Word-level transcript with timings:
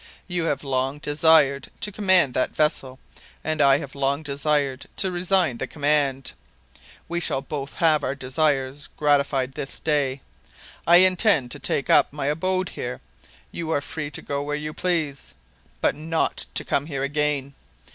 You 0.27 0.45
have 0.45 0.63
long 0.63 0.97
desired 0.97 1.69
to 1.81 1.91
command 1.91 2.33
that 2.33 2.55
vessel, 2.55 2.97
and 3.43 3.61
I 3.61 3.77
have 3.77 3.93
long 3.93 4.23
desired 4.23 4.87
to 4.97 5.11
resign 5.11 5.59
the 5.59 5.67
command. 5.67 6.31
We 7.07 7.19
shall 7.19 7.43
both 7.43 7.75
have 7.75 8.03
our 8.03 8.15
desires 8.15 8.89
gratified 8.97 9.51
this 9.53 9.79
day. 9.79 10.21
I 10.87 10.95
intend 10.95 11.51
to 11.51 11.59
take 11.59 11.91
up 11.91 12.11
my 12.11 12.25
abode 12.25 12.69
here; 12.69 12.99
you 13.51 13.69
are 13.69 13.79
free 13.79 14.09
to 14.09 14.23
go 14.23 14.41
where 14.41 14.55
you 14.55 14.73
please 14.73 15.35
but 15.81 15.93
not 15.93 16.47
to 16.55 16.65
come 16.65 16.87
here 16.87 17.03
again. 17.03 17.53